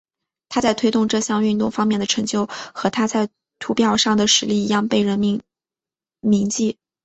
[0.49, 5.39] 他在推动这项运动方面的成就和他在土俵上的实力一样被人们
[6.21, 6.77] 铭记。